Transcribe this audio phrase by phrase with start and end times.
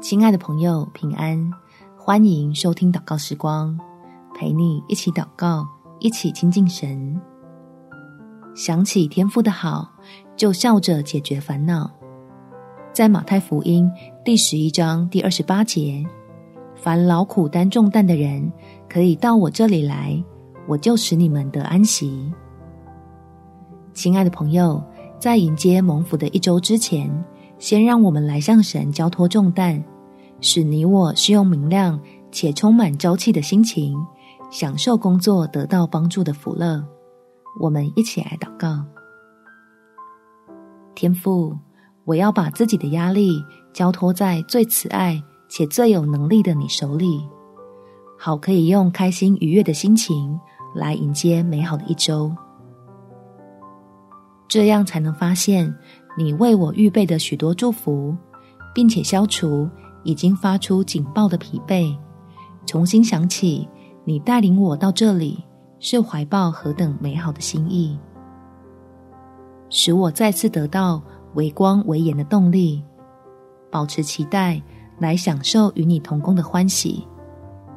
[0.00, 1.52] 亲爱的朋友，平安！
[1.96, 3.76] 欢迎收听祷告时光，
[4.32, 5.66] 陪你一起祷告，
[5.98, 7.20] 一起亲近神。
[8.54, 9.90] 想起天父的好，
[10.36, 11.90] 就笑着解决烦恼。
[12.92, 13.90] 在马太福音
[14.24, 16.06] 第十一章第二十八节，
[16.76, 18.52] 凡劳苦担重担的人，
[18.88, 20.22] 可以到我这里来，
[20.68, 22.32] 我就使你们得安息。
[23.92, 24.80] 亲爱的朋友，
[25.18, 27.12] 在迎接蒙福的一周之前，
[27.58, 29.82] 先让我们来向神交托重担。
[30.40, 31.98] 使你我是用明亮
[32.30, 33.98] 且充满朝气的心情，
[34.50, 36.84] 享受工作得到帮助的福乐。
[37.60, 38.84] 我们一起来祷告：
[40.94, 41.56] 天父，
[42.04, 43.42] 我要把自己的压力
[43.72, 47.20] 交托在最慈爱且最有能力的你手里，
[48.16, 50.38] 好可以用开心愉悦的心情
[50.74, 52.32] 来迎接美好的一周。
[54.46, 55.74] 这样才能发现
[56.16, 58.16] 你为我预备的许多祝福，
[58.72, 59.68] 并且消除。
[60.04, 61.96] 已经发出警报的疲惫，
[62.66, 63.68] 重新想起
[64.04, 65.44] 你带领我到这里
[65.78, 67.98] 是怀抱何等美好的心意，
[69.68, 71.02] 使我再次得到
[71.34, 72.82] 为光为盐的动力，
[73.70, 74.60] 保持期待
[74.98, 77.06] 来享受与你同工的欢喜，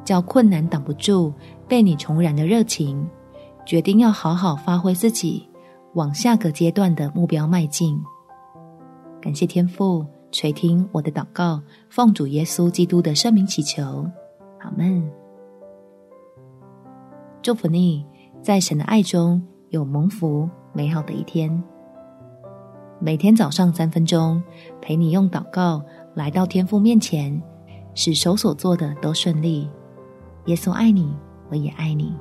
[0.06, 1.34] 叫困难挡不住
[1.68, 3.06] 被你重燃的热情，
[3.66, 5.48] 决定要好好发挥自己，
[5.94, 8.02] 往下个阶段的目标迈进。
[9.22, 10.06] 感谢天父。
[10.32, 14.10] 垂听我的祷告，奉主耶稣基督的圣名祈求，
[14.60, 15.12] 阿门。
[17.42, 18.06] 祝福你，
[18.42, 21.62] 在神的爱中有蒙福美好的一天。
[23.00, 24.42] 每天早上三分钟，
[24.80, 27.42] 陪你用祷告来到天父面前，
[27.94, 29.70] 使手所做的都顺利。
[30.46, 31.14] 耶稣爱你，
[31.50, 32.16] 我也爱你。